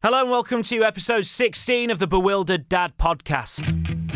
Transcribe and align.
Hello 0.00 0.20
and 0.20 0.30
welcome 0.30 0.62
to 0.62 0.84
episode 0.84 1.26
16 1.26 1.90
of 1.90 1.98
the 1.98 2.06
Bewildered 2.06 2.68
Dad 2.68 2.92
podcast. 2.98 4.07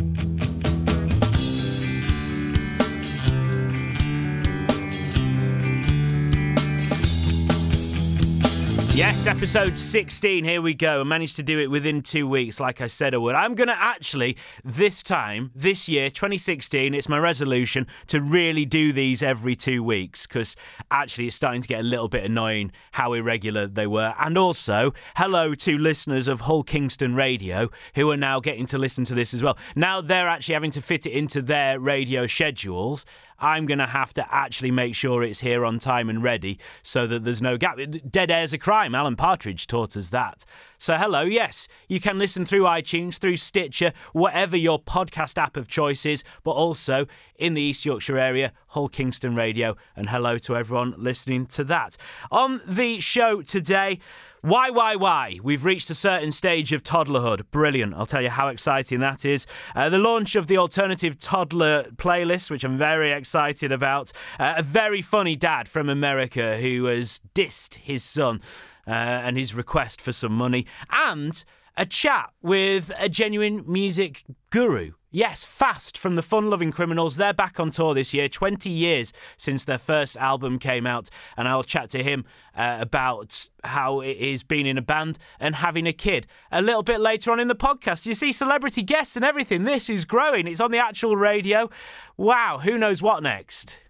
Yes, 8.95 9.27
episode 9.27 9.79
16. 9.79 10.45
Here 10.45 10.61
we 10.61 10.75
go. 10.75 11.01
I 11.01 11.05
managed 11.05 11.37
to 11.37 11.43
do 11.43 11.59
it 11.59 11.71
within 11.71 12.03
two 12.03 12.29
weeks, 12.29 12.61
like 12.61 12.83
I 12.83 12.89
said 12.89 13.15
I 13.15 13.17
would. 13.17 13.35
I'm 13.35 13.55
going 13.55 13.69
to 13.69 13.83
actually, 13.83 14.37
this 14.65 15.03
time, 15.03 15.51
this 15.55 15.89
year, 15.89 16.11
2016, 16.11 16.93
it's 16.93 17.09
my 17.09 17.17
resolution 17.17 17.87
to 18.09 18.21
really 18.21 18.67
do 18.67 18.93
these 18.93 19.23
every 19.23 19.57
two 19.57 19.83
weeks 19.83 20.27
because 20.27 20.57
actually 20.91 21.29
it's 21.29 21.37
starting 21.37 21.63
to 21.63 21.69
get 21.69 21.81
a 21.81 21.85
little 21.85 22.09
bit 22.09 22.23
annoying 22.23 22.71
how 22.91 23.15
irregular 23.15 23.67
they 23.67 23.87
were. 23.87 24.15
And 24.19 24.37
also, 24.37 24.93
hello 25.17 25.55
to 25.55 25.79
listeners 25.79 26.29
of 26.29 26.43
Hull 26.43 26.63
Kingston 26.63 27.15
Radio 27.15 27.71
who 27.95 28.11
are 28.11 28.19
now 28.19 28.41
getting 28.41 28.67
to 28.67 28.79
listen 28.79 29.05
to 29.05 29.15
this 29.15 29.33
as 29.33 29.43
well. 29.43 29.57
Now 29.75 30.03
they're 30.03 30.29
actually 30.29 30.53
having 30.53 30.71
to 30.73 30.83
fit 30.83 31.07
it 31.07 31.13
into 31.13 31.41
their 31.41 31.81
radio 31.81 32.27
schedules. 32.27 33.07
I'm 33.43 33.67
going 33.67 33.79
to 33.79 33.87
have 33.87 34.15
to 34.15 34.35
actually 34.35 34.71
make 34.71 34.95
sure 34.95 35.25
it's 35.25 35.41
here 35.41 35.65
on 35.65 35.81
time 35.81 36.09
and 36.09 36.23
ready 36.23 36.59
so 36.83 37.09
that 37.09 37.25
there's 37.25 37.43
no 37.43 37.57
gap. 37.59 37.79
Dead 38.09 38.31
air's 38.31 38.53
a 38.53 38.59
crime. 38.59 38.95
Alan 38.95 39.17
Partridge 39.17 39.67
taught 39.67 39.97
us 39.97 40.11
that. 40.11 40.45
So, 40.79 40.97
hello, 40.97 41.23
yes, 41.23 41.69
you 41.89 42.01
can 42.01 42.19
listen 42.19 42.45
through 42.45 42.63
iTunes, 42.63 43.19
through 43.19 43.37
Stitcher, 43.37 43.93
whatever 44.13 44.57
your 44.57 44.81
podcast 44.81 45.39
app 45.39 45.57
of 45.57 45.67
choice 45.67 46.07
is, 46.07 46.23
but 46.45 46.53
also 46.53 47.07
in 47.37 47.55
the 47.55 47.63
East 47.63 47.85
Yorkshire 47.85 48.19
area, 48.19 48.53
Hull 48.69 48.89
Kingston 48.89 49.35
Radio. 49.35 49.77
And 49.97 50.09
hello 50.09 50.39
to 50.39 50.57
everyone 50.57 50.95
listening 50.97 51.47
to 51.47 51.65
that. 51.65 51.97
On 52.31 52.61
the 52.67 53.01
show 53.01 53.43
today, 53.43 53.99
why, 54.43 54.71
why, 54.71 54.97
why? 54.97 55.39
We've 55.41 55.65
reached 55.65 55.89
a 55.91 55.95
certain 55.95 56.33
stage 56.33 56.73
of 56.73 56.83
toddlerhood. 56.83 57.49
Brilliant. 57.53 57.95
I'll 57.95 58.07
tell 58.07 58.23
you 58.23 58.29
how 58.29 58.49
exciting 58.49 58.99
that 58.99 59.25
is. 59.25 59.47
Uh, 59.77 59.89
the 59.89 60.01
launch 60.01 60.35
of 60.35 60.49
the 60.49 60.59
alternative 60.59 61.17
toddler 61.17 61.85
playlist, 61.95 62.51
which 62.51 62.65
I'm 62.65 62.77
very 62.77 63.13
excited 63.13 63.71
about. 63.71 64.11
Uh, 64.41 64.55
a 64.59 64.63
very 64.65 65.01
funny 65.01 65.37
dad 65.37 65.69
from 65.69 65.89
America 65.89 66.57
who 66.57 66.87
has 66.87 67.21
dissed 67.37 67.75
his 67.75 68.03
son 68.03 68.41
uh, 68.85 68.91
and 68.91 69.39
his 69.39 69.55
request 69.55 70.01
for 70.01 70.11
some 70.11 70.33
money. 70.33 70.67
And 70.91 71.45
a 71.77 71.87
chat 71.87 72.31
with 72.43 72.91
a 72.99 73.09
genuine 73.09 73.63
music 73.67 74.25
guru. 74.51 74.95
Yes, 75.15 75.45
Fast 75.45 75.99
from 75.99 76.15
the 76.15 76.23
Fun 76.23 76.49
Loving 76.49 76.73
Criminals. 76.73 77.17
They're 77.17 77.35
back 77.35 77.61
on 77.61 77.71
tour 77.71 77.93
this 77.93 78.15
year, 78.15 78.31
20 78.31 78.71
years 78.71 79.13
since 79.37 79.67
their 79.67 79.77
first 79.77 80.17
album 80.17 80.59
came 80.59 80.87
out. 80.87 81.11
And 81.37 81.47
I'll 81.47 81.63
chat 81.63 81.91
to 81.91 82.03
him 82.03 82.25
uh, 82.57 82.79
about 82.81 83.47
how 83.63 84.01
it 84.01 84.17
is 84.17 84.43
being 84.43 84.65
in 84.65 84.79
a 84.79 84.83
band 84.83 85.19
and 85.39 85.55
having 85.55 85.87
a 85.87 85.93
kid 85.93 86.27
a 86.51 86.63
little 86.63 86.83
bit 86.83 86.99
later 86.99 87.31
on 87.31 87.41
in 87.41 87.49
the 87.49 87.55
podcast. 87.55 88.07
You 88.07 88.15
see 88.15 88.33
celebrity 88.33 88.83
guests 88.83 89.15
and 89.15 89.23
everything. 89.23 89.65
This 89.65 89.91
is 89.91 90.07
growing. 90.07 90.47
It's 90.47 90.63
on 90.63 90.71
the 90.71 90.79
actual 90.79 91.15
radio. 91.15 91.69
Wow, 92.17 92.61
who 92.63 92.79
knows 92.79 93.03
what 93.03 93.23
next? 93.23 93.87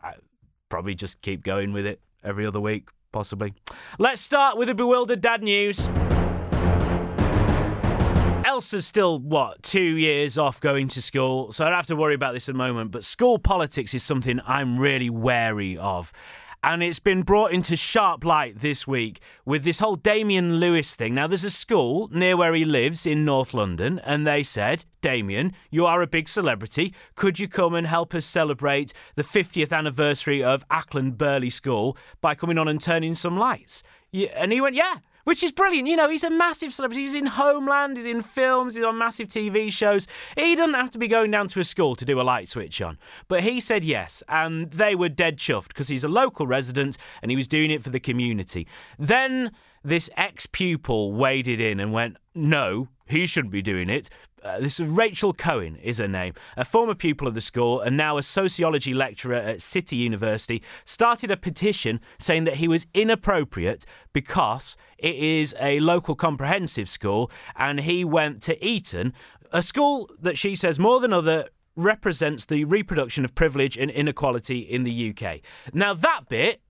I 0.00 0.14
probably 0.68 0.94
just 0.94 1.20
keep 1.20 1.42
going 1.42 1.72
with 1.72 1.84
it 1.84 2.00
every 2.22 2.46
other 2.46 2.60
week, 2.60 2.90
possibly. 3.10 3.54
Let's 3.98 4.20
start 4.20 4.56
with 4.56 4.68
the 4.68 4.74
bewildered 4.76 5.20
dad 5.20 5.42
news. 5.42 5.88
Elsa's 8.56 8.86
still, 8.86 9.18
what, 9.18 9.62
two 9.62 9.98
years 9.98 10.38
off 10.38 10.62
going 10.62 10.88
to 10.88 11.02
school, 11.02 11.52
so 11.52 11.62
I 11.62 11.68
don't 11.68 11.76
have 11.76 11.86
to 11.88 11.94
worry 11.94 12.14
about 12.14 12.32
this 12.32 12.48
at 12.48 12.54
the 12.54 12.58
moment. 12.58 12.90
But 12.90 13.04
school 13.04 13.38
politics 13.38 13.92
is 13.92 14.02
something 14.02 14.40
I'm 14.46 14.78
really 14.78 15.10
wary 15.10 15.76
of. 15.76 16.10
And 16.64 16.82
it's 16.82 16.98
been 16.98 17.20
brought 17.20 17.52
into 17.52 17.76
sharp 17.76 18.24
light 18.24 18.60
this 18.60 18.86
week 18.86 19.20
with 19.44 19.62
this 19.62 19.78
whole 19.78 19.96
Damian 19.96 20.56
Lewis 20.56 20.96
thing. 20.96 21.14
Now, 21.14 21.26
there's 21.26 21.44
a 21.44 21.50
school 21.50 22.08
near 22.10 22.34
where 22.34 22.54
he 22.54 22.64
lives 22.64 23.04
in 23.04 23.26
North 23.26 23.52
London, 23.52 23.98
and 23.98 24.26
they 24.26 24.42
said, 24.42 24.86
Damian, 25.02 25.52
you 25.70 25.84
are 25.84 26.00
a 26.00 26.06
big 26.06 26.26
celebrity. 26.26 26.94
Could 27.14 27.38
you 27.38 27.48
come 27.48 27.74
and 27.74 27.86
help 27.86 28.14
us 28.14 28.24
celebrate 28.24 28.94
the 29.16 29.22
50th 29.22 29.70
anniversary 29.70 30.42
of 30.42 30.66
Acland 30.68 31.18
Burghley 31.18 31.50
School 31.50 31.94
by 32.22 32.34
coming 32.34 32.56
on 32.56 32.68
and 32.68 32.80
turning 32.80 33.14
some 33.14 33.36
lights? 33.36 33.82
And 34.34 34.50
he 34.50 34.62
went, 34.62 34.76
Yeah 34.76 35.00
which 35.26 35.42
is 35.42 35.50
brilliant. 35.50 35.88
You 35.88 35.96
know, 35.96 36.08
he's 36.08 36.22
a 36.22 36.30
massive 36.30 36.72
celebrity. 36.72 37.02
He's 37.02 37.16
in 37.16 37.26
Homeland, 37.26 37.96
he's 37.96 38.06
in 38.06 38.22
films, 38.22 38.76
he's 38.76 38.84
on 38.84 38.96
massive 38.96 39.26
TV 39.26 39.72
shows. 39.72 40.06
He 40.36 40.54
doesn't 40.54 40.74
have 40.74 40.90
to 40.92 40.98
be 40.98 41.08
going 41.08 41.32
down 41.32 41.48
to 41.48 41.58
a 41.58 41.64
school 41.64 41.96
to 41.96 42.04
do 42.04 42.20
a 42.20 42.22
light 42.22 42.48
switch 42.48 42.80
on. 42.80 42.96
But 43.26 43.42
he 43.42 43.58
said 43.58 43.82
yes, 43.82 44.22
and 44.28 44.70
they 44.70 44.94
were 44.94 45.08
dead 45.08 45.38
chuffed 45.38 45.68
because 45.68 45.88
he's 45.88 46.04
a 46.04 46.08
local 46.08 46.46
resident 46.46 46.96
and 47.22 47.30
he 47.32 47.36
was 47.36 47.48
doing 47.48 47.72
it 47.72 47.82
for 47.82 47.90
the 47.90 47.98
community. 47.98 48.68
Then 49.00 49.50
this 49.82 50.08
ex 50.16 50.46
pupil 50.46 51.12
waded 51.12 51.60
in 51.60 51.80
and 51.80 51.92
went, 51.92 52.18
No, 52.32 52.88
he 53.06 53.26
shouldn't 53.26 53.52
be 53.52 53.62
doing 53.62 53.90
it. 53.90 54.08
Uh, 54.46 54.60
this 54.60 54.78
is 54.78 54.88
Rachel 54.88 55.32
Cohen 55.32 55.74
is 55.82 55.98
her 55.98 56.06
name, 56.06 56.32
a 56.56 56.64
former 56.64 56.94
pupil 56.94 57.26
of 57.26 57.34
the 57.34 57.40
school 57.40 57.80
and 57.80 57.96
now 57.96 58.16
a 58.16 58.22
sociology 58.22 58.94
lecturer 58.94 59.34
at 59.34 59.60
City 59.60 59.96
University, 59.96 60.62
started 60.84 61.32
a 61.32 61.36
petition 61.36 62.00
saying 62.18 62.44
that 62.44 62.56
he 62.56 62.68
was 62.68 62.86
inappropriate 62.94 63.84
because 64.12 64.76
it 64.98 65.16
is 65.16 65.52
a 65.60 65.80
local 65.80 66.14
comprehensive 66.14 66.88
school 66.88 67.28
and 67.56 67.80
he 67.80 68.04
went 68.04 68.40
to 68.42 68.64
Eton, 68.64 69.12
a 69.50 69.62
school 69.64 70.08
that 70.20 70.38
she 70.38 70.54
says 70.54 70.78
more 70.78 71.00
than 71.00 71.12
other 71.12 71.48
represents 71.74 72.44
the 72.44 72.64
reproduction 72.64 73.24
of 73.24 73.34
privilege 73.34 73.76
and 73.76 73.90
inequality 73.90 74.60
in 74.60 74.84
the 74.84 75.10
UK. 75.10 75.40
Now 75.74 75.92
that 75.92 76.28
bit 76.28 76.62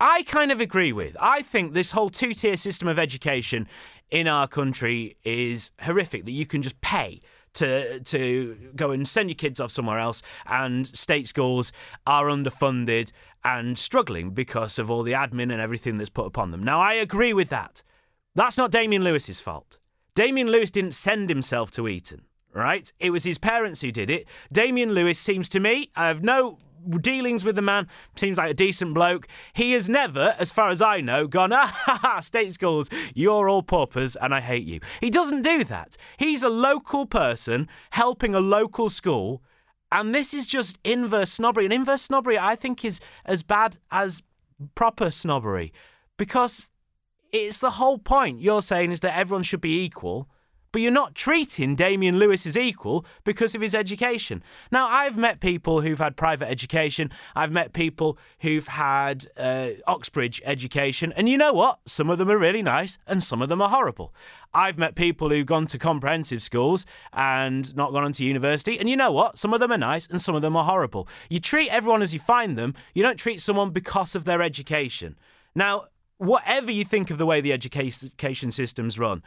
I 0.00 0.22
kind 0.22 0.50
of 0.50 0.60
agree 0.60 0.92
with. 0.92 1.16
I 1.20 1.42
think 1.42 1.74
this 1.74 1.90
whole 1.90 2.08
two 2.08 2.32
tier 2.32 2.56
system 2.56 2.88
of 2.88 2.98
education 2.98 3.68
in 4.10 4.26
our 4.26 4.48
country 4.48 5.16
is 5.24 5.70
horrific 5.82 6.24
that 6.24 6.32
you 6.32 6.46
can 6.46 6.62
just 6.62 6.80
pay 6.80 7.20
to 7.52 8.00
to 8.00 8.56
go 8.76 8.92
and 8.92 9.06
send 9.06 9.28
your 9.28 9.34
kids 9.34 9.60
off 9.60 9.70
somewhere 9.70 9.98
else 9.98 10.22
and 10.46 10.86
state 10.86 11.26
schools 11.26 11.72
are 12.06 12.26
underfunded 12.26 13.10
and 13.44 13.76
struggling 13.76 14.30
because 14.30 14.78
of 14.78 14.90
all 14.90 15.02
the 15.02 15.12
admin 15.12 15.52
and 15.52 15.60
everything 15.60 15.96
that's 15.96 16.10
put 16.10 16.26
upon 16.26 16.50
them. 16.50 16.62
Now 16.62 16.80
I 16.80 16.94
agree 16.94 17.32
with 17.32 17.50
that. 17.50 17.82
That's 18.34 18.56
not 18.56 18.70
Damian 18.70 19.04
Lewis's 19.04 19.40
fault. 19.40 19.78
Damian 20.14 20.48
Lewis 20.48 20.70
didn't 20.70 20.94
send 20.94 21.28
himself 21.28 21.70
to 21.72 21.88
Eton, 21.88 22.22
right? 22.54 22.90
It 23.00 23.10
was 23.10 23.24
his 23.24 23.38
parents 23.38 23.80
who 23.80 23.90
did 23.90 24.10
it. 24.10 24.28
Damian 24.52 24.92
Lewis 24.92 25.18
seems 25.18 25.48
to 25.50 25.60
me, 25.60 25.90
I 25.96 26.08
have 26.08 26.22
no 26.22 26.58
dealings 27.00 27.44
with 27.44 27.56
the 27.56 27.62
man. 27.62 27.88
Seems 28.16 28.38
like 28.38 28.50
a 28.50 28.54
decent 28.54 28.94
bloke. 28.94 29.26
He 29.52 29.72
has 29.72 29.88
never, 29.88 30.34
as 30.38 30.52
far 30.52 30.70
as 30.70 30.82
I 30.82 31.00
know, 31.00 31.26
gone, 31.26 31.52
ah, 31.54 31.72
ha, 31.72 31.98
ha, 32.02 32.20
state 32.20 32.52
schools, 32.52 32.88
you're 33.14 33.48
all 33.48 33.62
paupers 33.62 34.16
and 34.16 34.34
I 34.34 34.40
hate 34.40 34.64
you. 34.64 34.80
He 35.00 35.10
doesn't 35.10 35.42
do 35.42 35.64
that. 35.64 35.96
He's 36.16 36.42
a 36.42 36.48
local 36.48 37.06
person 37.06 37.68
helping 37.90 38.34
a 38.34 38.40
local 38.40 38.88
school. 38.88 39.42
And 39.92 40.14
this 40.14 40.34
is 40.34 40.46
just 40.46 40.78
inverse 40.84 41.32
snobbery. 41.32 41.64
And 41.64 41.74
inverse 41.74 42.02
snobbery, 42.02 42.38
I 42.38 42.54
think, 42.54 42.84
is 42.84 43.00
as 43.24 43.42
bad 43.42 43.78
as 43.90 44.22
proper 44.74 45.10
snobbery 45.10 45.72
because 46.16 46.70
it's 47.32 47.60
the 47.60 47.70
whole 47.70 47.98
point 47.98 48.40
you're 48.40 48.62
saying 48.62 48.92
is 48.92 49.00
that 49.00 49.16
everyone 49.16 49.42
should 49.42 49.60
be 49.60 49.82
equal 49.84 50.28
but 50.72 50.82
you're 50.82 50.92
not 50.92 51.14
treating 51.14 51.74
Damian 51.74 52.18
Lewis 52.18 52.46
as 52.46 52.56
equal 52.56 53.04
because 53.24 53.54
of 53.54 53.60
his 53.60 53.74
education. 53.74 54.42
Now, 54.70 54.88
I've 54.88 55.16
met 55.16 55.40
people 55.40 55.80
who've 55.80 55.98
had 55.98 56.16
private 56.16 56.48
education, 56.48 57.10
I've 57.34 57.52
met 57.52 57.72
people 57.72 58.18
who've 58.40 58.66
had 58.66 59.26
uh, 59.36 59.70
Oxbridge 59.86 60.40
education, 60.44 61.12
and 61.16 61.28
you 61.28 61.36
know 61.36 61.52
what? 61.52 61.80
Some 61.86 62.10
of 62.10 62.18
them 62.18 62.30
are 62.30 62.38
really 62.38 62.62
nice 62.62 62.98
and 63.06 63.22
some 63.22 63.42
of 63.42 63.48
them 63.48 63.60
are 63.60 63.68
horrible. 63.68 64.14
I've 64.52 64.78
met 64.78 64.94
people 64.94 65.30
who've 65.30 65.46
gone 65.46 65.66
to 65.66 65.78
comprehensive 65.78 66.42
schools 66.42 66.86
and 67.12 67.74
not 67.76 67.92
gone 67.92 68.04
on 68.04 68.12
to 68.12 68.24
university, 68.24 68.78
and 68.78 68.88
you 68.88 68.96
know 68.96 69.12
what? 69.12 69.38
Some 69.38 69.54
of 69.54 69.60
them 69.60 69.72
are 69.72 69.78
nice 69.78 70.06
and 70.06 70.20
some 70.20 70.34
of 70.34 70.42
them 70.42 70.56
are 70.56 70.64
horrible. 70.64 71.08
You 71.28 71.40
treat 71.40 71.70
everyone 71.70 72.02
as 72.02 72.12
you 72.14 72.20
find 72.20 72.56
them, 72.56 72.74
you 72.94 73.02
don't 73.02 73.18
treat 73.18 73.40
someone 73.40 73.70
because 73.70 74.14
of 74.14 74.24
their 74.24 74.42
education. 74.42 75.18
Now, 75.54 75.86
whatever 76.18 76.70
you 76.70 76.84
think 76.84 77.10
of 77.10 77.18
the 77.18 77.26
way 77.26 77.40
the 77.40 77.52
education 77.52 78.50
system's 78.50 78.98
run, 78.98 79.22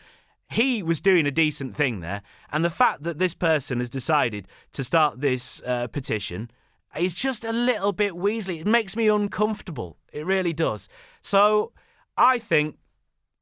he 0.53 0.83
was 0.83 1.01
doing 1.01 1.25
a 1.25 1.31
decent 1.31 1.75
thing 1.75 1.99
there. 1.99 2.21
And 2.51 2.63
the 2.63 2.69
fact 2.69 3.03
that 3.03 3.17
this 3.17 3.33
person 3.33 3.79
has 3.79 3.89
decided 3.89 4.47
to 4.73 4.83
start 4.83 5.19
this 5.19 5.61
uh, 5.65 5.87
petition 5.87 6.49
is 6.97 7.15
just 7.15 7.43
a 7.43 7.51
little 7.51 7.91
bit 7.91 8.13
Weasley. 8.13 8.61
It 8.61 8.67
makes 8.67 8.95
me 8.95 9.07
uncomfortable. 9.07 9.97
It 10.11 10.25
really 10.25 10.53
does. 10.53 10.89
So 11.21 11.71
I 12.17 12.37
think 12.39 12.77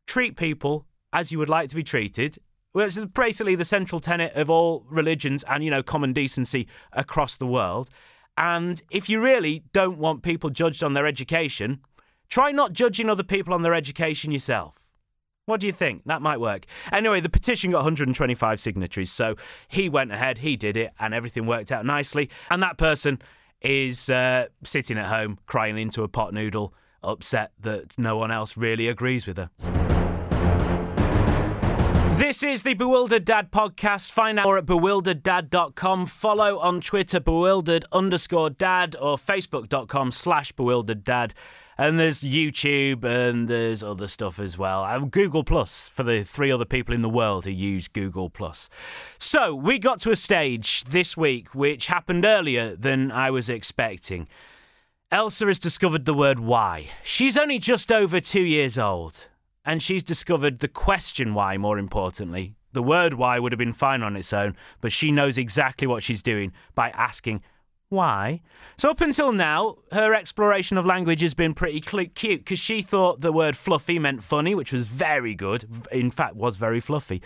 treat 0.07 0.37
people 0.37 0.85
as 1.13 1.31
you 1.31 1.39
would 1.39 1.49
like 1.49 1.69
to 1.69 1.75
be 1.75 1.83
treated. 1.83 2.37
Well, 2.73 2.85
it's 2.85 3.03
basically 3.03 3.55
the 3.55 3.65
central 3.65 3.99
tenet 3.99 4.33
of 4.33 4.49
all 4.49 4.85
religions 4.89 5.43
and, 5.49 5.63
you 5.63 5.69
know, 5.69 5.83
common 5.83 6.13
decency 6.13 6.67
across 6.93 7.35
the 7.35 7.45
world. 7.45 7.89
And 8.37 8.81
if 8.89 9.09
you 9.09 9.21
really 9.21 9.63
don't 9.73 9.97
want 9.97 10.23
people 10.23 10.49
judged 10.49 10.81
on 10.83 10.93
their 10.93 11.05
education, 11.05 11.81
try 12.29 12.51
not 12.53 12.71
judging 12.71 13.09
other 13.09 13.23
people 13.23 13.53
on 13.53 13.61
their 13.61 13.73
education 13.73 14.31
yourself. 14.31 14.80
What 15.45 15.59
do 15.59 15.67
you 15.67 15.73
think? 15.73 16.03
That 16.05 16.21
might 16.21 16.39
work. 16.39 16.65
Anyway, 16.91 17.19
the 17.19 17.29
petition 17.29 17.71
got 17.71 17.79
125 17.79 18.59
signatories, 18.59 19.11
so 19.11 19.35
he 19.67 19.89
went 19.89 20.11
ahead, 20.11 20.37
he 20.37 20.55
did 20.55 20.77
it, 20.77 20.93
and 20.99 21.13
everything 21.13 21.45
worked 21.45 21.71
out 21.71 21.85
nicely. 21.85 22.29
And 22.49 22.61
that 22.61 22.77
person 22.77 23.19
is 23.61 24.09
uh, 24.09 24.47
sitting 24.63 24.97
at 24.97 25.07
home 25.07 25.39
crying 25.47 25.77
into 25.77 26.03
a 26.03 26.07
pot 26.07 26.33
noodle, 26.33 26.73
upset 27.03 27.51
that 27.59 27.97
no 27.97 28.17
one 28.17 28.31
else 28.31 28.55
really 28.55 28.87
agrees 28.87 29.25
with 29.25 29.37
her. 29.37 29.90
This 32.13 32.43
is 32.43 32.63
the 32.63 32.73
Bewildered 32.73 33.25
Dad 33.25 33.51
podcast. 33.51 34.11
Find 34.11 34.37
out 34.37 34.43
more 34.43 34.57
at 34.57 34.65
bewildereddad.com. 34.65 36.05
Follow 36.05 36.59
on 36.59 36.81
Twitter, 36.81 37.19
bewildered 37.19 37.85
underscore 37.91 38.49
dad, 38.49 38.95
or 38.99 39.17
facebook.com 39.17 40.11
slash 40.11 40.51
bewildered 40.51 41.03
dad. 41.03 41.33
And 41.77 41.97
there's 41.97 42.21
YouTube 42.21 43.05
and 43.05 43.47
there's 43.47 43.81
other 43.81 44.07
stuff 44.07 44.39
as 44.39 44.57
well. 44.57 44.85
And 44.85 45.09
Google 45.09 45.43
Plus 45.43 45.87
for 45.87 46.03
the 46.03 46.23
three 46.23 46.51
other 46.51 46.65
people 46.65 46.93
in 46.93 47.01
the 47.01 47.09
world 47.09 47.45
who 47.45 47.51
use 47.51 47.87
Google 47.87 48.29
Plus. 48.29 48.69
So 49.17 49.55
we 49.55 49.79
got 49.79 49.99
to 50.01 50.11
a 50.11 50.15
stage 50.15 50.83
this 50.83 51.15
week 51.17 51.55
which 51.55 51.87
happened 51.87 52.25
earlier 52.25 52.75
than 52.75 53.11
I 53.11 53.31
was 53.31 53.49
expecting. 53.49 54.27
Elsa 55.11 55.45
has 55.47 55.59
discovered 55.59 56.05
the 56.05 56.13
word 56.13 56.39
why. 56.39 56.89
She's 57.03 57.37
only 57.37 57.57
just 57.57 57.91
over 57.91 58.19
two 58.19 58.43
years 58.43 58.77
old 58.77 59.27
and 59.65 59.81
she's 59.81 60.03
discovered 60.03 60.59
the 60.59 60.67
question 60.67 61.33
why, 61.33 61.57
more 61.57 61.77
importantly. 61.77 62.55
The 62.73 62.83
word 62.83 63.15
why 63.15 63.37
would 63.37 63.51
have 63.51 63.59
been 63.59 63.73
fine 63.73 64.01
on 64.01 64.15
its 64.15 64.31
own, 64.31 64.55
but 64.79 64.91
she 64.91 65.11
knows 65.11 65.37
exactly 65.37 65.87
what 65.87 66.03
she's 66.03 66.23
doing 66.23 66.53
by 66.73 66.89
asking 66.91 67.43
why. 67.91 68.39
So, 68.77 68.89
up 68.89 69.01
until 69.01 69.33
now, 69.33 69.75
her 69.91 70.13
exploration 70.13 70.77
of 70.77 70.85
language 70.85 71.21
has 71.21 71.33
been 71.33 71.53
pretty 71.53 71.81
cute 71.81 72.39
because 72.39 72.57
she 72.57 72.81
thought 72.81 73.19
the 73.19 73.33
word 73.33 73.57
fluffy 73.57 73.99
meant 73.99 74.23
funny, 74.23 74.55
which 74.55 74.71
was 74.71 74.87
very 74.87 75.35
good. 75.35 75.65
In 75.91 76.09
fact, 76.09 76.37
was 76.37 76.55
very 76.55 76.79
fluffy. 76.79 77.21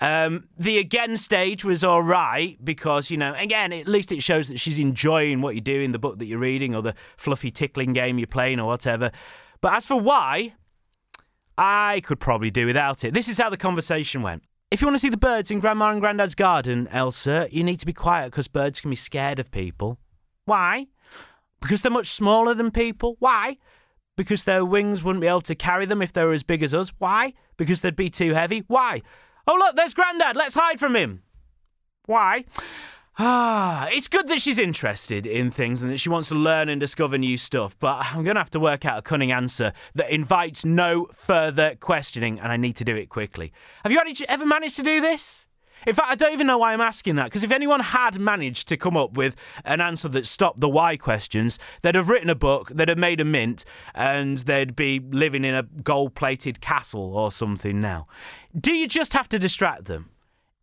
Um, 0.00 0.48
the 0.58 0.76
again 0.76 1.16
stage 1.16 1.64
was 1.64 1.82
all 1.82 2.02
right 2.02 2.62
because, 2.62 3.10
you 3.10 3.16
know, 3.16 3.34
again, 3.34 3.72
at 3.72 3.88
least 3.88 4.12
it 4.12 4.22
shows 4.22 4.50
that 4.50 4.60
she's 4.60 4.78
enjoying 4.78 5.40
what 5.40 5.54
you're 5.54 5.62
doing, 5.62 5.92
the 5.92 5.98
book 5.98 6.18
that 6.18 6.26
you're 6.26 6.38
reading, 6.38 6.74
or 6.74 6.82
the 6.82 6.94
fluffy 7.16 7.50
tickling 7.50 7.94
game 7.94 8.18
you're 8.18 8.26
playing, 8.26 8.60
or 8.60 8.66
whatever. 8.66 9.10
But 9.62 9.72
as 9.72 9.86
for 9.86 9.98
why, 9.98 10.54
I 11.62 12.00
could 12.04 12.18
probably 12.20 12.50
do 12.50 12.64
without 12.64 13.04
it. 13.04 13.12
This 13.12 13.28
is 13.28 13.36
how 13.36 13.50
the 13.50 13.58
conversation 13.58 14.22
went. 14.22 14.42
If 14.70 14.80
you 14.80 14.86
want 14.86 14.94
to 14.94 15.00
see 15.00 15.10
the 15.10 15.18
birds 15.18 15.50
in 15.50 15.60
Grandma 15.60 15.90
and 15.90 16.00
Granddad's 16.00 16.34
garden, 16.34 16.88
Elsa, 16.90 17.48
you 17.50 17.62
need 17.62 17.78
to 17.80 17.86
be 17.86 17.92
quiet 17.92 18.30
because 18.30 18.48
birds 18.48 18.80
can 18.80 18.88
be 18.88 18.96
scared 18.96 19.38
of 19.38 19.50
people. 19.50 19.98
Why? 20.46 20.86
Because 21.60 21.82
they're 21.82 21.92
much 21.92 22.06
smaller 22.06 22.54
than 22.54 22.70
people. 22.70 23.16
Why? 23.18 23.58
Because 24.16 24.44
their 24.44 24.64
wings 24.64 25.04
wouldn't 25.04 25.20
be 25.20 25.26
able 25.26 25.42
to 25.42 25.54
carry 25.54 25.84
them 25.84 26.00
if 26.00 26.14
they 26.14 26.24
were 26.24 26.32
as 26.32 26.42
big 26.42 26.62
as 26.62 26.72
us. 26.72 26.92
Why? 26.98 27.34
Because 27.58 27.82
they'd 27.82 27.94
be 27.94 28.08
too 28.08 28.32
heavy. 28.32 28.64
Why? 28.66 29.02
Oh, 29.46 29.56
look, 29.56 29.76
there's 29.76 29.92
Grandad. 29.92 30.36
Let's 30.36 30.54
hide 30.54 30.80
from 30.80 30.96
him. 30.96 31.24
Why? 32.06 32.46
Ah, 33.22 33.86
it's 33.92 34.08
good 34.08 34.28
that 34.28 34.40
she's 34.40 34.58
interested 34.58 35.26
in 35.26 35.50
things 35.50 35.82
and 35.82 35.92
that 35.92 35.98
she 35.98 36.08
wants 36.08 36.30
to 36.30 36.34
learn 36.34 36.70
and 36.70 36.80
discover 36.80 37.18
new 37.18 37.36
stuff, 37.36 37.78
but 37.78 37.98
I'm 38.00 38.24
going 38.24 38.36
to 38.36 38.40
have 38.40 38.48
to 38.52 38.60
work 38.60 38.86
out 38.86 38.98
a 38.98 39.02
cunning 39.02 39.30
answer 39.30 39.74
that 39.94 40.08
invites 40.08 40.64
no 40.64 41.04
further 41.12 41.74
questioning, 41.80 42.40
and 42.40 42.50
I 42.50 42.56
need 42.56 42.76
to 42.76 42.84
do 42.84 42.96
it 42.96 43.10
quickly. 43.10 43.52
Have 43.82 43.92
you 43.92 44.00
ever 44.26 44.46
managed 44.46 44.76
to 44.76 44.82
do 44.82 45.02
this? 45.02 45.48
In 45.86 45.92
fact, 45.92 46.10
I 46.10 46.14
don't 46.14 46.32
even 46.32 46.46
know 46.46 46.56
why 46.56 46.72
I'm 46.72 46.80
asking 46.80 47.16
that, 47.16 47.24
because 47.24 47.44
if 47.44 47.52
anyone 47.52 47.80
had 47.80 48.18
managed 48.18 48.68
to 48.68 48.78
come 48.78 48.96
up 48.96 49.18
with 49.18 49.36
an 49.66 49.82
answer 49.82 50.08
that 50.08 50.24
stopped 50.24 50.60
the 50.60 50.70
why 50.70 50.96
questions, 50.96 51.58
they'd 51.82 51.96
have 51.96 52.08
written 52.08 52.30
a 52.30 52.34
book, 52.34 52.70
they'd 52.70 52.88
have 52.88 52.96
made 52.96 53.20
a 53.20 53.26
mint, 53.26 53.66
and 53.94 54.38
they'd 54.38 54.74
be 54.74 54.98
living 54.98 55.44
in 55.44 55.54
a 55.54 55.64
gold 55.82 56.14
plated 56.14 56.62
castle 56.62 57.14
or 57.14 57.30
something 57.30 57.82
now. 57.82 58.06
Do 58.58 58.72
you 58.72 58.88
just 58.88 59.12
have 59.12 59.28
to 59.28 59.38
distract 59.38 59.84
them? 59.84 60.08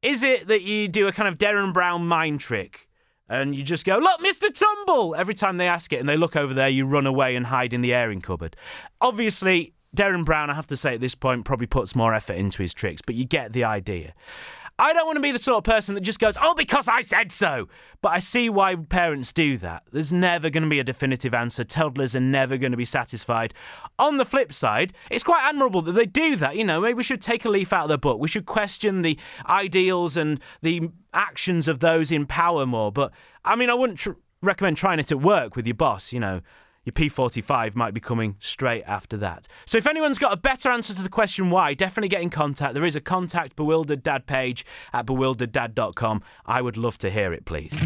Is 0.02 0.24
it 0.24 0.48
that 0.48 0.62
you 0.62 0.88
do 0.88 1.08
a 1.08 1.12
kind 1.12 1.28
of 1.28 1.38
Derren 1.38 1.74
Brown 1.74 2.08
mind 2.08 2.40
trick 2.40 2.88
and 3.30 3.56
you 3.56 3.64
just 3.64 3.86
go, 3.86 3.98
Look, 3.98 4.22
Mr. 4.22 4.48
Tumble! 4.52 5.16
Every 5.16 5.34
time 5.34 5.58
they 5.58 5.68
ask 5.68 5.92
it 5.92 6.00
and 6.00 6.08
they 6.08 6.18
look 6.18 6.36
over 6.36 6.54
there, 6.54 6.70
you 6.70 6.86
run 6.86 7.08
away 7.08 7.36
and 7.36 7.48
hide 7.48 7.74
in 7.74 7.82
the 7.82 7.94
airing 7.94 8.22
cupboard. 8.22 8.56
Obviously, 9.02 9.74
Derren 9.96 10.24
Brown, 10.26 10.50
I 10.50 10.54
have 10.54 10.68
to 10.68 10.78
say 10.78 10.96
at 10.96 11.02
this 11.02 11.16
point, 11.16 11.46
probably 11.46 11.68
puts 11.68 11.96
more 11.96 12.14
effort 12.14 12.34
into 12.34 12.62
his 12.62 12.74
tricks, 12.74 13.02
but 13.06 13.16
you 13.16 13.26
get 13.26 13.54
the 13.54 13.64
idea. 13.64 14.14
I 14.80 14.94
don't 14.94 15.08
want 15.08 15.16
to 15.16 15.22
be 15.22 15.32
the 15.32 15.40
sort 15.40 15.58
of 15.58 15.64
person 15.64 15.96
that 15.96 16.02
just 16.02 16.20
goes, 16.20 16.38
oh, 16.40 16.54
because 16.54 16.88
I 16.88 17.02
said 17.02 17.32
so. 17.32 17.68
But 18.02 18.10
I 18.10 18.20
see 18.20 18.48
why 18.48 18.76
parents 18.76 19.34
do 19.34 19.58
that. 19.58 19.84
There's 19.92 20.14
never 20.14 20.52
going 20.52 20.64
to 20.64 20.70
be 20.70 20.80
a 20.80 20.84
definitive 20.84 21.34
answer. 21.34 21.64
Toddlers 21.64 22.16
are 22.16 22.20
never 22.20 22.58
going 22.58 22.72
to 22.72 22.78
be 22.78 22.86
satisfied. 22.86 23.56
On 23.98 24.18
the 24.18 24.26
flip 24.26 24.54
side, 24.54 24.94
it's 25.10 25.24
quite 25.24 25.42
admirable 25.44 25.82
that 25.82 25.94
they 25.94 26.06
do 26.06 26.36
that. 26.36 26.56
You 26.56 26.64
know, 26.64 26.80
maybe 26.80 26.94
we 26.94 27.04
should 27.04 27.22
take 27.22 27.44
a 27.44 27.50
leaf 27.50 27.74
out 27.74 27.86
of 27.86 27.90
the 27.90 27.98
book. 27.98 28.20
We 28.20 28.28
should 28.28 28.46
question 28.46 29.02
the 29.02 29.18
ideals 29.48 30.16
and 30.16 30.40
the 30.62 30.92
actions 31.12 31.68
of 31.68 31.80
those 31.80 32.12
in 32.12 32.28
power 32.28 32.68
more. 32.68 32.92
But 32.92 33.14
I 33.44 33.56
mean, 33.56 33.72
I 33.72 33.74
wouldn't 33.74 33.98
tr- 33.98 34.12
recommend 34.44 34.78
trying 34.78 35.00
it 35.00 35.12
at 35.12 35.20
work 35.20 35.56
with 35.56 35.66
your 35.66 35.76
boss, 35.76 36.14
you 36.14 36.20
know. 36.20 36.42
Your 36.88 36.94
P45 36.94 37.76
might 37.76 37.94
be 37.94 38.00
coming 38.00 38.38
straight 38.40 38.84
after 38.84 39.18
that. 39.18 39.46
So 39.66 39.78
if 39.78 39.88
anyone's 39.88 40.18
got 40.18 40.32
a 40.32 40.38
better 40.38 40.70
answer 40.70 40.94
to 40.94 41.02
the 41.02 41.10
question 41.10 41.50
why, 41.50 41.74
definitely 41.74 42.08
get 42.08 42.22
in 42.22 42.30
contact. 42.30 42.76
There 42.76 42.86
is 42.86 42.96
a 42.96 43.02
contact 43.02 43.58
Bewildered 43.58 44.02
Dad 44.02 44.26
page 44.26 44.66
at 44.94 45.06
bewildereddad.com. 45.06 46.24
I 46.46 46.62
would 46.62 46.78
love 46.78 46.98
to 47.00 47.10
hear 47.10 47.34
it, 47.34 47.44
please. 47.44 47.82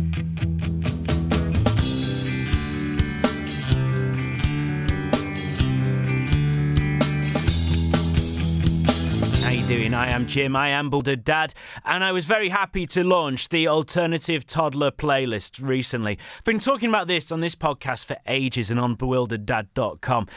Doing? 9.91 10.01
I 10.01 10.09
am 10.09 10.27
Jim, 10.27 10.55
I 10.55 10.69
am 10.69 10.89
Bewildered 10.89 11.23
Dad, 11.23 11.53
and 11.85 12.03
I 12.03 12.11
was 12.11 12.25
very 12.25 12.49
happy 12.49 12.85
to 12.88 13.03
launch 13.03 13.49
the 13.49 13.67
Alternative 13.67 14.45
Toddler 14.45 14.91
playlist 14.91 15.65
recently. 15.65 16.17
I've 16.38 16.43
been 16.43 16.59
talking 16.59 16.89
about 16.89 17.07
this 17.07 17.31
on 17.31 17.41
this 17.41 17.55
podcast 17.55 18.05
for 18.05 18.17
ages 18.27 18.71
and 18.71 18.79
on 18.79 18.95
bewildereddad.com. 18.95 20.27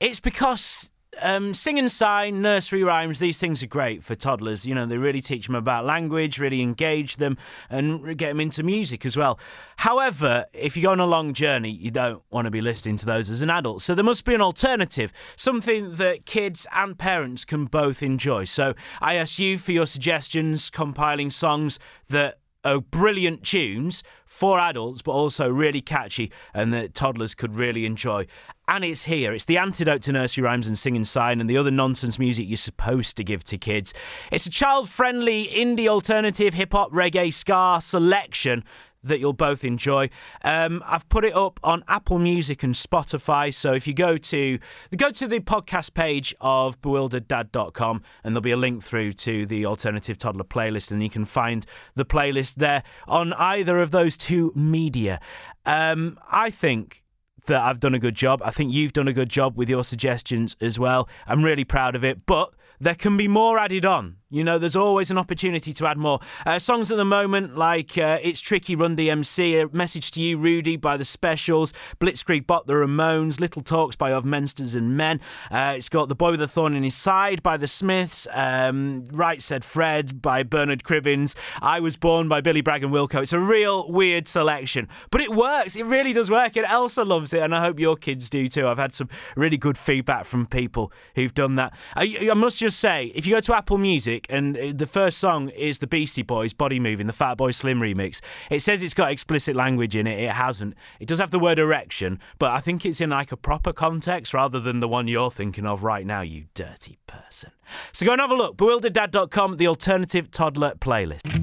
It's 0.00 0.20
because 0.20 0.90
um, 1.20 1.52
sing 1.52 1.78
and 1.78 1.90
sign, 1.90 2.40
nursery 2.40 2.82
rhymes, 2.82 3.18
these 3.18 3.38
things 3.38 3.62
are 3.62 3.66
great 3.66 4.02
for 4.02 4.14
toddlers. 4.14 4.64
You 4.64 4.74
know, 4.74 4.86
they 4.86 4.96
really 4.96 5.20
teach 5.20 5.46
them 5.46 5.54
about 5.54 5.84
language, 5.84 6.38
really 6.38 6.62
engage 6.62 7.16
them, 7.16 7.36
and 7.68 8.16
get 8.16 8.28
them 8.28 8.40
into 8.40 8.62
music 8.62 9.04
as 9.04 9.16
well. 9.16 9.38
However, 9.76 10.46
if 10.52 10.76
you 10.76 10.82
go 10.84 10.90
on 10.90 11.00
a 11.00 11.06
long 11.06 11.34
journey, 11.34 11.70
you 11.70 11.90
don't 11.90 12.22
want 12.30 12.46
to 12.46 12.50
be 12.50 12.60
listening 12.60 12.96
to 12.98 13.06
those 13.06 13.28
as 13.28 13.42
an 13.42 13.50
adult. 13.50 13.82
So 13.82 13.94
there 13.94 14.04
must 14.04 14.24
be 14.24 14.34
an 14.34 14.40
alternative, 14.40 15.12
something 15.36 15.92
that 15.96 16.24
kids 16.24 16.66
and 16.74 16.98
parents 16.98 17.44
can 17.44 17.66
both 17.66 18.02
enjoy. 18.02 18.44
So 18.44 18.74
I 19.00 19.14
ask 19.14 19.38
you 19.38 19.58
for 19.58 19.72
your 19.72 19.86
suggestions, 19.86 20.70
compiling 20.70 21.30
songs 21.30 21.78
that 22.08 22.38
are 22.64 22.80
brilliant 22.80 23.42
tunes 23.42 24.02
for 24.24 24.58
adults, 24.58 25.02
but 25.02 25.12
also 25.12 25.50
really 25.50 25.80
catchy 25.80 26.30
and 26.54 26.72
that 26.72 26.94
toddlers 26.94 27.34
could 27.34 27.54
really 27.54 27.84
enjoy. 27.84 28.26
And 28.68 28.84
it's 28.84 29.04
here. 29.04 29.32
It's 29.32 29.44
the 29.44 29.58
antidote 29.58 30.02
to 30.02 30.12
nursery 30.12 30.44
rhymes 30.44 30.68
and 30.68 30.78
sing 30.78 30.96
and 30.96 31.06
sign 31.06 31.40
and 31.40 31.50
the 31.50 31.56
other 31.56 31.70
nonsense 31.70 32.18
music 32.18 32.48
you're 32.48 32.56
supposed 32.56 33.16
to 33.16 33.24
give 33.24 33.44
to 33.44 33.58
kids. 33.58 33.92
It's 34.30 34.46
a 34.46 34.50
child 34.50 34.88
friendly 34.88 35.46
indie 35.46 35.88
alternative 35.88 36.54
hip 36.54 36.72
hop 36.72 36.92
reggae 36.92 37.32
ska 37.32 37.78
selection 37.82 38.64
that 39.02 39.20
you'll 39.20 39.32
both 39.32 39.64
enjoy. 39.64 40.08
Um, 40.42 40.82
I've 40.86 41.08
put 41.08 41.24
it 41.24 41.34
up 41.34 41.60
on 41.62 41.84
Apple 41.88 42.18
Music 42.18 42.62
and 42.62 42.74
Spotify. 42.74 43.52
So 43.52 43.72
if 43.72 43.86
you 43.86 43.94
go 43.94 44.16
to 44.16 44.58
go 44.96 45.10
to 45.10 45.26
the 45.26 45.40
podcast 45.40 45.94
page 45.94 46.34
of 46.40 46.80
bewildereddad.com 46.80 48.02
and 48.24 48.34
there'll 48.34 48.42
be 48.42 48.50
a 48.50 48.56
link 48.56 48.82
through 48.82 49.12
to 49.12 49.46
the 49.46 49.66
alternative 49.66 50.18
toddler 50.18 50.44
playlist 50.44 50.90
and 50.90 51.02
you 51.02 51.10
can 51.10 51.24
find 51.24 51.66
the 51.94 52.04
playlist 52.04 52.56
there 52.56 52.82
on 53.08 53.32
either 53.34 53.78
of 53.80 53.90
those 53.90 54.16
two 54.16 54.52
media. 54.54 55.20
Um, 55.66 56.18
I 56.30 56.50
think 56.50 57.02
that 57.46 57.60
I've 57.60 57.80
done 57.80 57.94
a 57.94 57.98
good 57.98 58.14
job. 58.14 58.40
I 58.44 58.50
think 58.50 58.72
you've 58.72 58.92
done 58.92 59.08
a 59.08 59.12
good 59.12 59.28
job 59.28 59.56
with 59.56 59.68
your 59.68 59.84
suggestions 59.84 60.56
as 60.60 60.78
well. 60.78 61.08
I'm 61.26 61.44
really 61.44 61.64
proud 61.64 61.96
of 61.96 62.04
it, 62.04 62.24
but 62.26 62.54
there 62.78 62.94
can 62.94 63.16
be 63.16 63.28
more 63.28 63.58
added 63.58 63.84
on. 63.84 64.16
You 64.32 64.44
know, 64.44 64.58
there's 64.58 64.76
always 64.76 65.10
an 65.10 65.18
opportunity 65.18 65.74
to 65.74 65.86
add 65.86 65.98
more. 65.98 66.18
Uh, 66.46 66.58
songs 66.58 66.90
at 66.90 66.96
the 66.96 67.04
moment 67.04 67.54
like 67.58 67.98
uh, 67.98 68.18
It's 68.22 68.40
Tricky, 68.40 68.74
Run 68.74 68.96
DMC, 68.96 69.62
A 69.62 69.76
Message 69.76 70.10
to 70.12 70.22
You, 70.22 70.38
Rudy 70.38 70.78
by 70.78 70.96
The 70.96 71.04
Specials, 71.04 71.74
Blitzkrieg 72.00 72.46
Bop, 72.46 72.64
The 72.64 72.72
Ramones, 72.72 73.40
Little 73.40 73.60
Talks 73.60 73.94
by 73.94 74.10
Of 74.10 74.24
Monsters 74.24 74.74
and 74.74 74.96
Men. 74.96 75.20
Uh, 75.50 75.74
it's 75.76 75.90
got 75.90 76.08
The 76.08 76.14
Boy 76.14 76.30
with 76.30 76.40
a 76.40 76.48
Thorn 76.48 76.74
in 76.74 76.82
His 76.82 76.96
Side 76.96 77.42
by 77.42 77.58
The 77.58 77.66
Smiths, 77.66 78.26
um, 78.32 79.04
Right 79.12 79.42
Said 79.42 79.66
Fred 79.66 80.22
by 80.22 80.44
Bernard 80.44 80.82
Cribbins, 80.82 81.36
I 81.60 81.80
Was 81.80 81.98
Born 81.98 82.26
by 82.26 82.40
Billy 82.40 82.62
Bragg 82.62 82.82
and 82.82 82.90
Wilco. 82.90 83.20
It's 83.20 83.34
a 83.34 83.38
real 83.38 83.92
weird 83.92 84.26
selection, 84.26 84.88
but 85.10 85.20
it 85.20 85.30
works. 85.30 85.76
It 85.76 85.84
really 85.84 86.14
does 86.14 86.30
work, 86.30 86.56
and 86.56 86.64
Elsa 86.64 87.04
loves 87.04 87.34
it, 87.34 87.42
and 87.42 87.54
I 87.54 87.60
hope 87.60 87.78
your 87.78 87.96
kids 87.96 88.30
do 88.30 88.48
too. 88.48 88.66
I've 88.66 88.78
had 88.78 88.94
some 88.94 89.10
really 89.36 89.58
good 89.58 89.76
feedback 89.76 90.24
from 90.24 90.46
people 90.46 90.90
who've 91.16 91.34
done 91.34 91.56
that. 91.56 91.74
I, 91.94 92.28
I 92.30 92.34
must 92.34 92.58
just 92.58 92.80
say, 92.80 93.12
if 93.14 93.26
you 93.26 93.34
go 93.34 93.40
to 93.40 93.54
Apple 93.54 93.76
Music, 93.76 94.21
and 94.28 94.56
uh, 94.56 94.72
the 94.74 94.86
first 94.86 95.18
song 95.18 95.48
is 95.50 95.78
the 95.78 95.86
Beastie 95.86 96.22
Boys 96.22 96.52
Body 96.52 96.78
Moving, 96.78 97.06
the 97.06 97.12
Fatboy 97.12 97.54
Slim 97.54 97.80
remix. 97.80 98.20
It 98.50 98.60
says 98.60 98.82
it's 98.82 98.94
got 98.94 99.10
explicit 99.10 99.56
language 99.56 99.96
in 99.96 100.06
it. 100.06 100.18
It 100.18 100.30
hasn't. 100.30 100.74
It 101.00 101.08
does 101.08 101.18
have 101.18 101.30
the 101.30 101.38
word 101.38 101.58
erection, 101.58 102.20
but 102.38 102.50
I 102.50 102.60
think 102.60 102.84
it's 102.86 103.00
in 103.00 103.10
like 103.10 103.32
a 103.32 103.36
proper 103.36 103.72
context 103.72 104.34
rather 104.34 104.60
than 104.60 104.80
the 104.80 104.88
one 104.88 105.08
you're 105.08 105.30
thinking 105.30 105.66
of 105.66 105.82
right 105.82 106.06
now, 106.06 106.20
you 106.20 106.44
dirty 106.54 106.98
person. 107.06 107.50
So 107.92 108.06
go 108.06 108.12
and 108.12 108.20
have 108.20 108.30
a 108.30 108.34
look. 108.34 108.56
Bewildereddad.com, 108.56 109.56
the 109.56 109.66
alternative 109.66 110.30
toddler 110.30 110.74
playlist. 110.74 111.41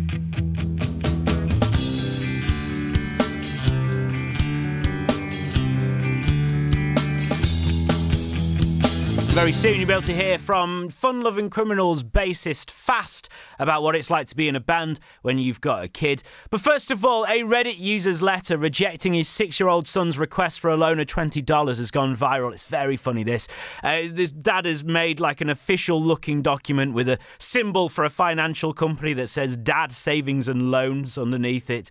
Very 9.39 9.53
soon 9.53 9.79
you'll 9.79 9.87
be 9.87 9.93
able 9.93 10.01
to 10.01 10.13
hear 10.13 10.37
from 10.37 10.89
Fun 10.89 11.21
Loving 11.21 11.49
Criminals 11.49 12.03
bassist 12.03 12.69
Fast 12.69 13.29
about 13.57 13.81
what 13.81 13.95
it's 13.95 14.09
like 14.09 14.27
to 14.27 14.35
be 14.35 14.49
in 14.49 14.55
a 14.57 14.59
band 14.59 14.99
when 15.21 15.37
you've 15.37 15.61
got 15.61 15.81
a 15.81 15.87
kid. 15.87 16.21
But 16.49 16.59
first 16.59 16.91
of 16.91 17.05
all, 17.05 17.23
a 17.23 17.43
Reddit 17.43 17.79
user's 17.79 18.21
letter 18.21 18.57
rejecting 18.57 19.13
his 19.13 19.29
six 19.29 19.57
year 19.57 19.69
old 19.69 19.87
son's 19.87 20.19
request 20.19 20.59
for 20.59 20.69
a 20.69 20.75
loan 20.75 20.99
of 20.99 21.07
$20 21.07 21.67
has 21.67 21.89
gone 21.89 22.17
viral. 22.17 22.51
It's 22.51 22.65
very 22.65 22.97
funny, 22.97 23.23
this. 23.23 23.47
Uh, 23.81 24.01
this 24.09 24.33
dad 24.33 24.65
has 24.65 24.83
made 24.83 25.21
like 25.21 25.39
an 25.39 25.49
official 25.49 26.01
looking 26.01 26.41
document 26.41 26.93
with 26.93 27.07
a 27.07 27.17
symbol 27.37 27.87
for 27.87 28.03
a 28.03 28.09
financial 28.09 28.73
company 28.73 29.13
that 29.13 29.27
says 29.27 29.55
Dad 29.55 29.93
Savings 29.93 30.49
and 30.49 30.69
Loans 30.69 31.17
underneath 31.17 31.69
it. 31.69 31.89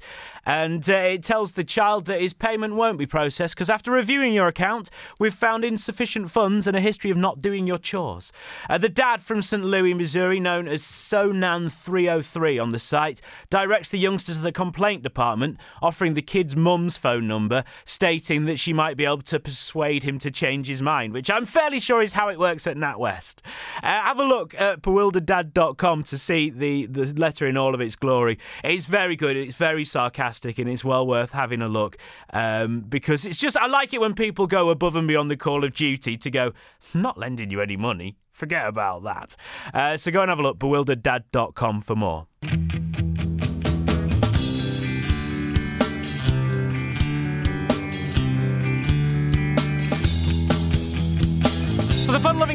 And 0.48 0.88
uh, 0.88 0.94
it 0.94 1.22
tells 1.22 1.52
the 1.52 1.62
child 1.62 2.06
that 2.06 2.22
his 2.22 2.32
payment 2.32 2.74
won't 2.74 2.96
be 2.96 3.04
processed 3.04 3.54
because 3.54 3.68
after 3.68 3.90
reviewing 3.90 4.32
your 4.32 4.48
account, 4.48 4.88
we've 5.18 5.34
found 5.34 5.62
insufficient 5.62 6.30
funds 6.30 6.66
and 6.66 6.74
a 6.74 6.80
history 6.80 7.10
of 7.10 7.18
not 7.18 7.40
doing 7.40 7.66
your 7.66 7.76
chores. 7.76 8.32
Uh, 8.70 8.78
the 8.78 8.88
dad 8.88 9.20
from 9.20 9.42
St. 9.42 9.62
Louis, 9.62 9.92
Missouri, 9.92 10.40
known 10.40 10.66
as 10.66 10.80
Sonan303 10.82 12.62
on 12.62 12.70
the 12.70 12.78
site, 12.78 13.20
directs 13.50 13.90
the 13.90 13.98
youngster 13.98 14.32
to 14.32 14.40
the 14.40 14.50
complaint 14.50 15.02
department, 15.02 15.58
offering 15.82 16.14
the 16.14 16.22
kid's 16.22 16.56
mum's 16.56 16.96
phone 16.96 17.26
number, 17.26 17.62
stating 17.84 18.46
that 18.46 18.58
she 18.58 18.72
might 18.72 18.96
be 18.96 19.04
able 19.04 19.20
to 19.20 19.38
persuade 19.38 20.02
him 20.02 20.18
to 20.18 20.30
change 20.30 20.66
his 20.66 20.80
mind, 20.80 21.12
which 21.12 21.30
I'm 21.30 21.44
fairly 21.44 21.78
sure 21.78 22.00
is 22.00 22.14
how 22.14 22.30
it 22.30 22.38
works 22.38 22.66
at 22.66 22.78
NatWest. 22.78 23.42
Uh, 23.82 23.86
have 23.86 24.18
a 24.18 24.24
look 24.24 24.58
at 24.58 24.80
bewildereddad.com 24.80 26.04
to 26.04 26.16
see 26.16 26.48
the, 26.48 26.86
the 26.86 27.12
letter 27.20 27.46
in 27.46 27.58
all 27.58 27.74
of 27.74 27.82
its 27.82 27.96
glory. 27.96 28.38
It's 28.64 28.86
very 28.86 29.14
good, 29.14 29.36
it's 29.36 29.56
very 29.56 29.84
sarcastic, 29.84 30.37
and 30.44 30.68
it's 30.68 30.84
well 30.84 31.06
worth 31.06 31.32
having 31.32 31.62
a 31.62 31.68
look 31.68 31.96
um, 32.32 32.80
because 32.80 33.24
it's 33.26 33.38
just, 33.38 33.56
I 33.56 33.66
like 33.66 33.92
it 33.92 34.00
when 34.00 34.14
people 34.14 34.46
go 34.46 34.70
above 34.70 34.96
and 34.96 35.08
beyond 35.08 35.30
the 35.30 35.36
call 35.36 35.64
of 35.64 35.74
duty 35.74 36.16
to 36.16 36.30
go, 36.30 36.52
not 36.94 37.18
lending 37.18 37.50
you 37.50 37.60
any 37.60 37.76
money. 37.76 38.16
Forget 38.30 38.66
about 38.66 39.02
that. 39.02 39.36
Uh, 39.74 39.96
so 39.96 40.10
go 40.10 40.22
and 40.22 40.28
have 40.28 40.38
a 40.38 40.42
look, 40.42 40.58
bewildereddad.com 40.58 41.80
for 41.80 41.96
more. 41.96 42.26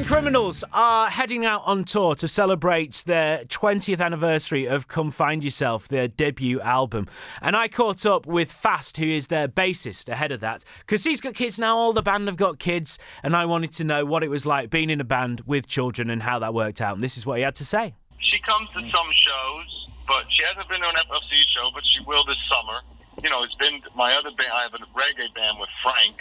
Criminals 0.05 0.63
are 0.73 1.09
heading 1.09 1.45
out 1.45 1.63
on 1.65 1.85
tour 1.85 2.13
to 2.15 2.27
celebrate 2.27 3.03
their 3.05 3.45
20th 3.45 3.99
anniversary 3.99 4.65
of 4.67 4.87
Come 4.87 5.11
Find 5.11 5.43
Yourself, 5.43 5.87
their 5.87 6.07
debut 6.07 6.59
album. 6.61 7.07
And 7.41 7.55
I 7.55 7.67
caught 7.67 8.05
up 8.05 8.27
with 8.27 8.51
Fast, 8.51 8.97
who 8.97 9.05
is 9.05 9.27
their 9.27 9.47
bassist, 9.47 10.09
ahead 10.09 10.31
of 10.31 10.41
that, 10.41 10.65
because 10.79 11.03
he's 11.03 11.21
got 11.21 11.33
kids 11.33 11.57
now. 11.57 11.77
All 11.77 11.93
the 11.93 12.01
band 12.01 12.27
have 12.27 12.37
got 12.37 12.59
kids, 12.59 12.99
and 13.23 13.35
I 13.35 13.45
wanted 13.45 13.71
to 13.73 13.83
know 13.83 14.05
what 14.05 14.23
it 14.23 14.29
was 14.29 14.45
like 14.45 14.69
being 14.69 14.89
in 14.89 15.01
a 15.01 15.05
band 15.05 15.41
with 15.45 15.67
children 15.67 16.09
and 16.09 16.21
how 16.21 16.37
that 16.39 16.53
worked 16.53 16.81
out. 16.81 16.95
And 16.95 17.03
this 17.03 17.17
is 17.17 17.25
what 17.25 17.37
he 17.37 17.43
had 17.43 17.55
to 17.55 17.65
say. 17.65 17.95
She 18.19 18.39
comes 18.39 18.69
to 18.71 18.79
some 18.79 19.11
shows, 19.11 19.89
but 20.07 20.25
she 20.29 20.43
hasn't 20.45 20.69
been 20.69 20.81
to 20.81 20.87
an 20.87 20.95
FLC 20.95 21.33
show, 21.47 21.71
but 21.73 21.83
she 21.85 22.01
will 22.01 22.23
this 22.25 22.37
summer. 22.53 22.79
You 23.23 23.29
know, 23.29 23.41
it's 23.41 23.55
been 23.55 23.79
my 23.95 24.11
other 24.19 24.35
band. 24.35 24.51
I 24.51 24.63
have 24.67 24.73
a 24.75 24.83
reggae 24.91 25.33
band 25.33 25.55
with 25.55 25.69
Frank 25.79 26.19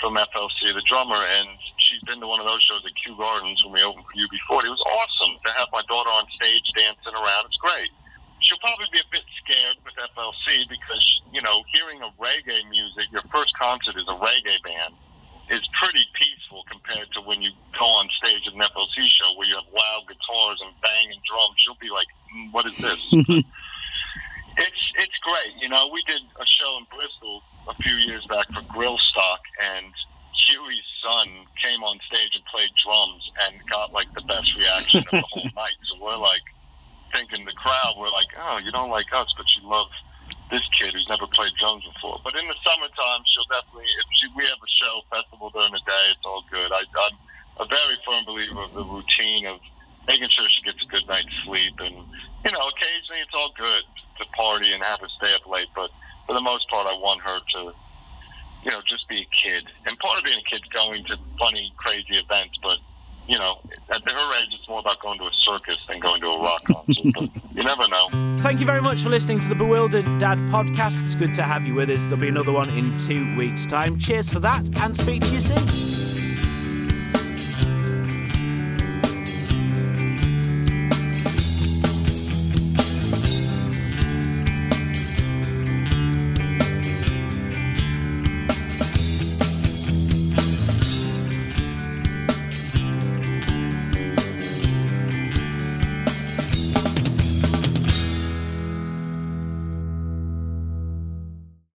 from 0.00 0.16
FLC, 0.16 0.72
the 0.72 0.80
drummer, 0.88 1.20
and 1.36 1.48
she's 1.76 2.00
been 2.08 2.20
to 2.20 2.26
one 2.26 2.40
of 2.40 2.48
those 2.48 2.62
shows 2.62 2.80
at 2.86 2.92
Kew 2.96 3.16
Gardens 3.18 3.62
when 3.64 3.74
we 3.74 3.82
opened 3.84 4.06
for 4.08 4.16
UB40. 4.16 4.64
It 4.64 4.70
was 4.72 4.86
awesome 4.88 5.36
to 5.44 5.52
have 5.60 5.68
my 5.72 5.82
daughter 5.90 6.08
on 6.08 6.24
stage 6.40 6.64
dancing 6.74 7.12
around. 7.12 7.44
It's 7.46 7.58
great. 7.58 7.90
She'll 8.40 8.64
probably 8.64 8.86
be 8.92 9.00
a 9.00 9.10
bit 9.12 9.24
scared 9.44 9.76
with 9.84 9.92
FLC 10.16 10.64
because, 10.70 11.20
you 11.34 11.42
know, 11.42 11.60
hearing 11.74 12.00
a 12.00 12.08
reggae 12.16 12.64
music, 12.70 13.12
your 13.12 13.20
first 13.28 13.52
concert 13.58 13.96
is 13.96 14.08
a 14.08 14.16
reggae 14.16 14.62
band, 14.64 14.94
is 15.50 15.60
pretty 15.76 16.06
peaceful 16.14 16.64
compared 16.70 17.12
to 17.12 17.20
when 17.22 17.42
you 17.42 17.50
go 17.78 17.84
on 17.84 18.08
stage 18.24 18.46
at 18.46 18.54
an 18.54 18.60
FLC 18.60 19.04
show 19.04 19.36
where 19.36 19.48
you 19.48 19.54
have 19.54 19.68
loud 19.68 20.08
guitars 20.08 20.58
and 20.64 20.72
banging 20.80 21.20
drums. 21.28 21.56
She'll 21.56 21.76
be 21.80 21.90
like, 21.90 22.08
mm, 22.32 22.52
what 22.52 22.64
is 22.64 22.76
this? 22.78 23.44
it's, 24.58 24.92
it's 24.96 25.18
great. 25.20 25.54
You 25.60 25.68
know, 25.68 25.88
we 25.92 26.02
did 26.02 26.22
a 26.40 26.46
show 26.46 26.78
in 26.78 26.86
Bristol 26.94 27.42
a 27.68 27.74
few 27.82 27.94
years 27.94 28.24
back 28.26 28.46
for 28.52 28.60
Grillstock, 28.72 29.42
and 29.76 29.92
Huey's 30.34 30.82
son 31.04 31.28
came 31.62 31.82
on 31.82 31.98
stage 32.10 32.34
and 32.34 32.44
played 32.46 32.70
drums 32.82 33.30
and 33.46 33.54
got 33.70 33.92
like 33.92 34.12
the 34.14 34.22
best 34.22 34.56
reaction 34.56 35.00
of 35.00 35.10
the 35.10 35.24
whole 35.30 35.50
night. 35.54 35.76
So 35.86 36.02
we're 36.02 36.16
like 36.16 36.42
thinking 37.14 37.44
the 37.44 37.52
crowd, 37.52 37.94
we're 37.96 38.10
like, 38.10 38.28
oh, 38.38 38.58
you 38.64 38.70
don't 38.70 38.90
like 38.90 39.06
us, 39.14 39.32
but 39.36 39.46
you 39.56 39.68
love 39.68 39.88
this 40.50 40.62
kid 40.78 40.92
who's 40.92 41.08
never 41.08 41.26
played 41.26 41.52
drums 41.60 41.84
before. 41.94 42.20
But 42.24 42.34
in 42.40 42.46
the 42.48 42.56
summertime, 42.66 43.22
she'll 43.26 43.48
definitely. 43.52 43.84
If 43.84 44.06
she, 44.12 44.28
we 44.36 44.44
have 44.44 44.58
a 44.58 44.70
show 44.70 45.00
festival 45.12 45.50
during 45.50 45.72
the 45.72 45.84
day, 45.86 46.04
it's 46.10 46.24
all 46.24 46.44
good. 46.50 46.72
I, 46.72 46.82
I'm 47.06 47.16
a 47.60 47.66
very 47.66 47.96
firm 48.06 48.24
believer 48.24 48.62
of 48.62 48.72
the 48.74 48.84
routine 48.84 49.46
of 49.46 49.60
making 50.06 50.28
sure 50.30 50.48
she 50.48 50.62
gets 50.62 50.82
a 50.82 50.88
good 50.88 51.06
night's 51.06 51.28
sleep, 51.44 51.74
and 51.80 51.94
you 51.94 52.50
know, 52.52 52.64
occasionally 52.64 53.20
it's 53.20 53.34
all 53.34 53.52
good 53.56 53.77
party 54.38 54.72
and 54.72 54.82
have 54.84 55.00
her 55.00 55.08
stay 55.20 55.34
up 55.34 55.46
late, 55.46 55.68
but 55.74 55.90
for 56.26 56.34
the 56.34 56.42
most 56.42 56.68
part, 56.70 56.86
I 56.86 56.94
want 56.94 57.20
her 57.22 57.40
to 57.54 57.74
you 58.64 58.70
know, 58.70 58.80
just 58.86 59.08
be 59.08 59.20
a 59.20 59.26
kid. 59.26 59.64
And 59.86 59.98
part 59.98 60.18
of 60.18 60.24
being 60.24 60.38
a 60.38 60.42
kid 60.42 60.60
is 60.62 60.68
going 60.68 61.04
to 61.04 61.18
funny, 61.38 61.72
crazy 61.76 62.16
events, 62.16 62.58
but 62.62 62.78
you 63.26 63.38
know, 63.38 63.60
at 63.90 64.10
her 64.10 64.40
age, 64.40 64.48
it's 64.52 64.66
more 64.68 64.80
about 64.80 64.98
going 65.00 65.18
to 65.18 65.26
a 65.26 65.30
circus 65.34 65.76
than 65.86 66.00
going 66.00 66.20
to 66.22 66.28
a 66.28 66.42
rock 66.42 66.64
concert. 66.64 67.12
but 67.14 67.28
you 67.54 67.62
never 67.62 67.86
know. 67.88 68.36
Thank 68.38 68.58
you 68.58 68.64
very 68.64 68.80
much 68.80 69.02
for 69.02 69.10
listening 69.10 69.38
to 69.40 69.48
the 69.48 69.54
Bewildered 69.54 70.06
Dad 70.18 70.38
podcast. 70.48 71.02
It's 71.02 71.14
good 71.14 71.34
to 71.34 71.42
have 71.42 71.66
you 71.66 71.74
with 71.74 71.90
us. 71.90 72.04
There'll 72.04 72.20
be 72.20 72.28
another 72.28 72.52
one 72.52 72.70
in 72.70 72.96
two 72.96 73.36
weeks' 73.36 73.66
time. 73.66 73.98
Cheers 73.98 74.32
for 74.32 74.40
that, 74.40 74.70
and 74.78 74.96
speak 74.96 75.22
to 75.22 75.28
you 75.28 75.40
soon. 75.40 75.97